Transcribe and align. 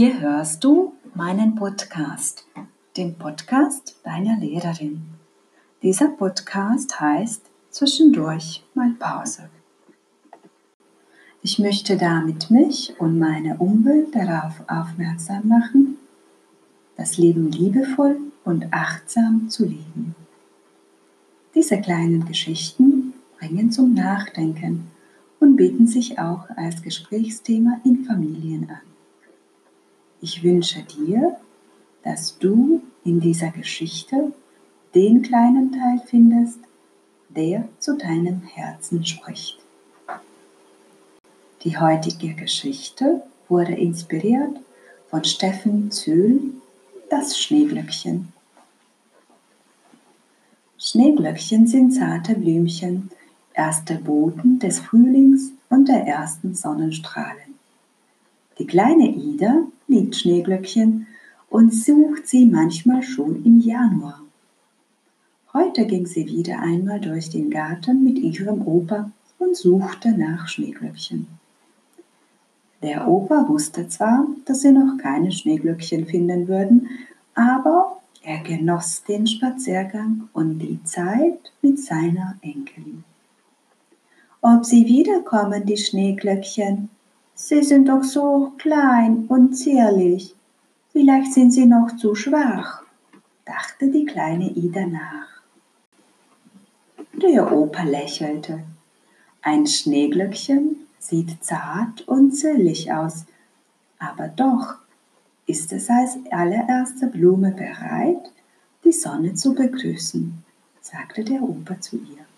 Hier 0.00 0.18
hörst 0.18 0.64
du 0.64 0.94
meinen 1.14 1.56
Podcast, 1.56 2.46
den 2.96 3.16
Podcast 3.16 3.96
deiner 4.02 4.38
Lehrerin. 4.38 5.02
Dieser 5.82 6.08
Podcast 6.08 6.98
heißt 6.98 7.42
Zwischendurch 7.68 8.64
mal 8.72 8.92
Pause. 8.98 9.50
Ich 11.42 11.58
möchte 11.58 11.98
damit 11.98 12.50
mich 12.50 12.98
und 12.98 13.18
meine 13.18 13.58
Umwelt 13.58 14.14
darauf 14.14 14.62
aufmerksam 14.68 15.46
machen, 15.46 15.98
das 16.96 17.18
Leben 17.18 17.52
liebevoll 17.52 18.16
und 18.46 18.72
achtsam 18.72 19.50
zu 19.50 19.66
leben. 19.66 20.14
Diese 21.54 21.78
kleinen 21.78 22.24
Geschichten 22.24 23.12
bringen 23.38 23.70
zum 23.70 23.92
Nachdenken 23.92 24.90
und 25.40 25.56
bieten 25.56 25.86
sich 25.86 26.18
auch 26.18 26.48
als 26.56 26.80
Gesprächsthema 26.80 27.82
in 27.84 28.06
Familien 28.06 28.70
an. 28.70 28.89
Ich 30.22 30.42
wünsche 30.42 30.82
dir, 30.82 31.38
dass 32.02 32.38
du 32.38 32.82
in 33.04 33.20
dieser 33.20 33.50
Geschichte 33.50 34.32
den 34.94 35.22
kleinen 35.22 35.72
Teil 35.72 36.02
findest, 36.06 36.58
der 37.30 37.68
zu 37.78 37.96
deinem 37.96 38.42
Herzen 38.42 39.04
spricht. 39.04 39.58
Die 41.62 41.78
heutige 41.78 42.34
Geschichte 42.34 43.22
wurde 43.48 43.74
inspiriert 43.74 44.60
von 45.08 45.24
Steffen 45.24 45.90
Zöhl, 45.90 46.40
das 47.08 47.38
Schneeglöckchen. 47.38 48.32
Schneeglöckchen 50.78 51.66
sind 51.66 51.92
zarte 51.92 52.34
Blümchen, 52.34 53.10
erste 53.54 53.96
Boten 53.96 54.58
des 54.58 54.80
Frühlings 54.80 55.52
und 55.68 55.88
der 55.88 56.06
ersten 56.06 56.54
Sonnenstrahlen. 56.54 57.54
Die 58.58 58.66
kleine 58.66 59.08
Ida 59.08 59.66
liebt 59.90 60.16
Schneeglöckchen 60.16 61.06
und 61.50 61.74
sucht 61.74 62.26
sie 62.26 62.46
manchmal 62.46 63.02
schon 63.02 63.44
im 63.44 63.60
Januar. 63.60 64.22
Heute 65.52 65.84
ging 65.84 66.06
sie 66.06 66.26
wieder 66.26 66.60
einmal 66.60 67.00
durch 67.00 67.28
den 67.28 67.50
Garten 67.50 68.04
mit 68.04 68.18
ihrem 68.18 68.66
Opa 68.66 69.10
und 69.38 69.56
suchte 69.56 70.12
nach 70.12 70.46
Schneeglöckchen. 70.46 71.26
Der 72.82 73.08
Opa 73.08 73.48
wusste 73.48 73.88
zwar, 73.88 74.26
dass 74.44 74.62
sie 74.62 74.72
noch 74.72 74.96
keine 74.96 75.32
Schneeglöckchen 75.32 76.06
finden 76.06 76.46
würden, 76.46 76.88
aber 77.34 78.00
er 78.22 78.38
genoss 78.38 79.02
den 79.02 79.26
Spaziergang 79.26 80.28
und 80.32 80.60
die 80.60 80.82
Zeit 80.84 81.52
mit 81.62 81.80
seiner 81.80 82.36
Enkelin. 82.42 83.02
Ob 84.40 84.64
sie 84.64 84.86
wiederkommen, 84.86 85.66
die 85.66 85.76
Schneeglöckchen, 85.76 86.88
Sie 87.42 87.62
sind 87.62 87.88
doch 87.88 88.04
so 88.04 88.52
klein 88.58 89.24
und 89.26 89.54
zierlich. 89.54 90.36
Vielleicht 90.92 91.32
sind 91.32 91.52
Sie 91.52 91.64
noch 91.64 91.96
zu 91.96 92.14
schwach, 92.14 92.82
dachte 93.46 93.90
die 93.90 94.04
kleine 94.04 94.50
Ida 94.50 94.86
nach. 94.86 95.42
Der 97.14 97.50
Opa 97.50 97.82
lächelte. 97.84 98.62
Ein 99.40 99.66
Schneeglöckchen 99.66 100.86
sieht 100.98 101.42
zart 101.42 102.06
und 102.06 102.32
zierlich 102.32 102.92
aus, 102.92 103.24
aber 103.98 104.28
doch 104.28 104.76
ist 105.46 105.72
es 105.72 105.88
als 105.88 106.18
allererste 106.30 107.06
Blume 107.06 107.52
bereit, 107.52 108.30
die 108.84 108.92
Sonne 108.92 109.32
zu 109.34 109.54
begrüßen, 109.54 110.44
sagte 110.82 111.24
der 111.24 111.42
Opa 111.42 111.80
zu 111.80 111.96
ihr. 111.96 112.29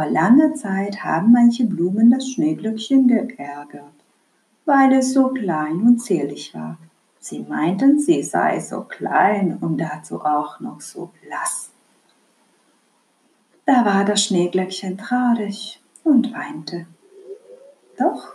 Vor 0.00 0.08
langer 0.08 0.54
Zeit 0.54 1.04
haben 1.04 1.30
manche 1.30 1.66
Blumen 1.66 2.10
das 2.10 2.26
Schneeglöckchen 2.26 3.06
geärgert, 3.06 3.92
weil 4.64 4.94
es 4.94 5.12
so 5.12 5.28
klein 5.28 5.82
und 5.82 5.98
zierlich 5.98 6.54
war. 6.54 6.78
Sie 7.18 7.40
meinten, 7.40 8.00
sie 8.00 8.22
sei 8.22 8.60
so 8.60 8.80
klein 8.80 9.58
und 9.60 9.76
dazu 9.76 10.22
auch 10.22 10.58
noch 10.58 10.80
so 10.80 11.10
blass. 11.20 11.68
Da 13.66 13.84
war 13.84 14.06
das 14.06 14.24
Schneeglöckchen 14.24 14.96
traurig 14.96 15.82
und 16.02 16.32
weinte. 16.32 16.86
Doch 17.98 18.32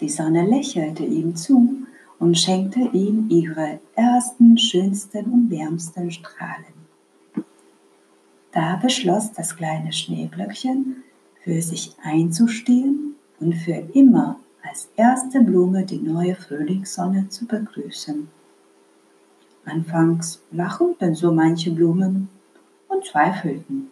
die 0.00 0.10
Sonne 0.10 0.44
lächelte 0.44 1.04
ihm 1.04 1.34
zu 1.34 1.86
und 2.18 2.36
schenkte 2.36 2.80
ihm 2.92 3.30
ihre 3.30 3.80
ersten, 3.94 4.58
schönsten 4.58 5.32
und 5.32 5.50
wärmsten 5.50 6.10
Strahlen. 6.10 6.79
Da 8.52 8.76
beschloss 8.76 9.32
das 9.32 9.56
kleine 9.56 9.92
Schneeglöckchen, 9.92 11.04
für 11.42 11.62
sich 11.62 11.94
einzustehen 12.02 13.14
und 13.38 13.54
für 13.54 13.82
immer 13.94 14.38
als 14.62 14.88
erste 14.96 15.40
Blume 15.40 15.84
die 15.84 15.98
neue 15.98 16.34
Frühlingssonne 16.34 17.28
zu 17.28 17.46
begrüßen. 17.46 18.28
Anfangs 19.64 20.42
lachten 20.50 21.14
so 21.14 21.32
manche 21.32 21.70
Blumen 21.70 22.28
und 22.88 23.04
zweifelten. 23.04 23.90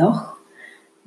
Doch 0.00 0.38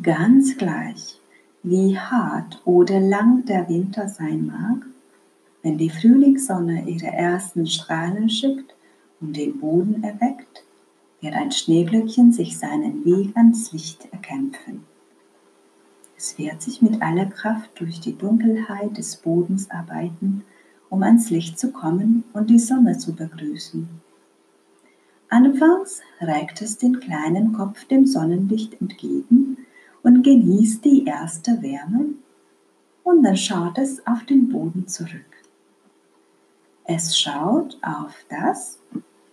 ganz 0.03 0.55
gleich, 0.55 1.19
wie 1.63 1.97
hart 1.97 2.61
oder 2.63 2.99
lang 2.99 3.43
der 3.43 3.67
Winter 3.67 4.07
sein 4.07 4.45
mag, 4.45 4.85
wenn 5.63 5.79
die 5.79 5.89
Frühlingssonne 5.89 6.87
ihre 6.87 7.07
ersten 7.07 7.65
Strahlen 7.65 8.29
schickt 8.29 8.75
und 9.19 9.35
den 9.35 9.59
Boden 9.59 10.03
erweckt, 10.03 10.63
wird 11.21 11.33
ein 11.33 11.51
Schneeglöckchen 11.51 12.31
sich 12.33 12.59
seinen 12.59 13.03
Weg 13.03 13.35
ans 13.35 13.71
Licht 13.71 14.13
erkämpfen. 14.13 14.83
Es 16.15 16.37
wird 16.37 16.61
sich 16.61 16.83
mit 16.83 17.01
aller 17.01 17.25
Kraft 17.25 17.71
durch 17.79 17.99
die 17.99 18.15
Dunkelheit 18.15 18.95
des 18.99 19.15
Bodens 19.15 19.71
arbeiten, 19.71 20.45
um 20.91 21.01
ans 21.01 21.31
Licht 21.31 21.57
zu 21.57 21.71
kommen 21.71 22.25
und 22.33 22.51
die 22.51 22.59
Sonne 22.59 22.95
zu 22.99 23.15
begrüßen. 23.15 23.89
Anfangs 25.33 26.03
reckt 26.21 26.61
es 26.61 26.77
den 26.77 26.99
kleinen 26.99 27.53
Kopf 27.53 27.85
dem 27.85 28.05
Sonnenlicht 28.05 28.79
entgegen 28.79 29.57
und 30.03 30.21
genießt 30.21 30.85
die 30.85 31.05
erste 31.05 31.59
Wärme 31.63 32.09
und 33.03 33.23
dann 33.23 33.35
schaut 33.35 33.79
es 33.79 34.05
auf 34.05 34.23
den 34.25 34.49
Boden 34.49 34.87
zurück. 34.87 35.25
Es 36.83 37.17
schaut 37.17 37.79
auf 37.81 38.13
das, 38.29 38.77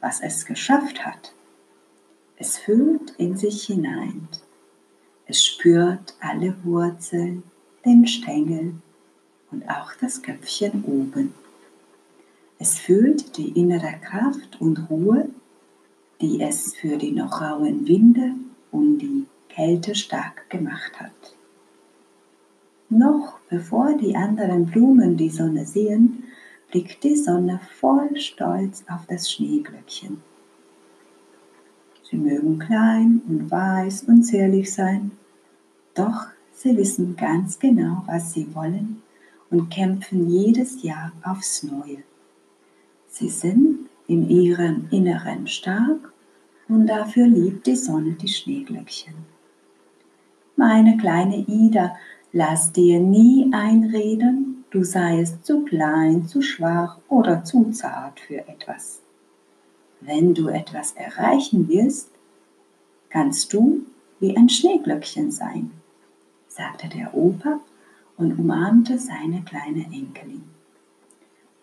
was 0.01 0.23
es 0.23 0.47
geschafft 0.47 1.05
hat. 1.05 1.35
Es 2.39 2.57
fühlt 2.57 3.11
in 3.19 3.37
sich 3.37 3.65
hinein. 3.65 4.27
Es 5.27 5.45
spürt 5.45 6.17
alle 6.19 6.57
Wurzeln, 6.65 7.43
den 7.85 8.07
Stängel 8.07 8.73
und 9.51 9.69
auch 9.69 9.93
das 10.01 10.23
Köpfchen 10.23 10.83
oben. 10.83 11.35
Es 12.59 12.79
fühlt 12.79 13.37
die 13.37 13.51
innere 13.51 14.01
Kraft 14.01 14.59
und 14.63 14.89
Ruhe 14.89 15.29
die 16.21 16.41
es 16.41 16.75
für 16.75 16.97
die 16.97 17.13
noch 17.13 17.41
rauen 17.41 17.87
Winde 17.87 18.35
und 18.71 18.99
die 18.99 19.27
Kälte 19.49 19.95
stark 19.95 20.49
gemacht 20.51 21.01
hat. 21.01 21.37
Noch 22.89 23.39
bevor 23.49 23.97
die 23.97 24.17
anderen 24.17 24.67
Blumen 24.67 25.17
die 25.17 25.31
Sonne 25.31 25.65
sehen, 25.65 26.25
blickt 26.71 27.03
die 27.05 27.17
Sonne 27.17 27.61
voll 27.79 28.17
Stolz 28.17 28.85
auf 28.89 29.07
das 29.07 29.31
Schneeglöckchen. 29.31 30.23
Sie 32.11 32.17
mögen 32.17 32.59
klein 32.59 33.23
und 33.29 33.51
weiß 33.51 34.05
und 34.05 34.25
zierlich 34.25 34.73
sein, 34.73 35.13
doch 35.95 36.27
sie 36.53 36.77
wissen 36.77 37.17
ganz 37.17 37.59
genau, 37.59 38.03
was 38.07 38.33
sie 38.33 38.53
wollen 38.55 39.03
und 39.51 39.71
kämpfen 39.71 40.29
jedes 40.29 40.83
Jahr 40.83 41.13
aufs 41.23 41.63
Neue. 41.63 42.03
Sie 43.07 43.29
sind 43.29 43.90
in 44.11 44.29
ihrem 44.29 44.89
Inneren 44.91 45.47
stark 45.47 46.13
und 46.69 46.89
dafür 46.89 47.29
liebt 47.29 47.69
die 47.69 47.77
Sonne 47.77 48.15
die 48.15 48.27
Schneeglöckchen. 48.27 49.15
Meine 50.57 50.97
kleine 50.97 51.37
Ida, 51.37 51.97
lass 52.33 52.73
dir 52.73 52.99
nie 52.99 53.53
einreden, 53.53 54.65
du 54.71 54.83
seiest 54.83 55.47
zu 55.47 55.65
klein, 55.65 56.27
zu 56.27 56.43
schwach 56.43 56.99
oder 57.09 57.45
zu 57.45 57.71
zart 57.71 58.19
für 58.19 58.49
etwas. 58.49 59.01
Wenn 60.01 60.35
du 60.35 60.49
etwas 60.49 60.93
erreichen 60.93 61.69
willst, 61.69 62.11
kannst 63.11 63.53
du 63.53 63.87
wie 64.19 64.37
ein 64.37 64.49
Schneeglöckchen 64.49 65.31
sein, 65.31 65.71
sagte 66.49 66.89
der 66.89 67.15
Opa 67.15 67.61
und 68.17 68.37
umarmte 68.37 68.99
seine 68.99 69.43
kleine 69.43 69.85
Enkelin. 69.85 70.43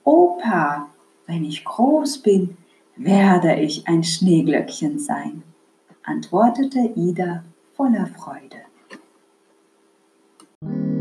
Opa, 0.06 0.90
wenn 1.28 1.44
ich 1.44 1.64
groß 1.64 2.20
bin, 2.20 2.58
werde 2.96 3.60
ich 3.60 3.88
ein 3.88 4.04
Schneeglöckchen 4.04 4.98
sein, 4.98 5.44
antwortete 6.04 6.94
Ida 6.96 7.44
voller 7.76 8.08
Freude. 8.08 8.58
Musik 10.62 10.98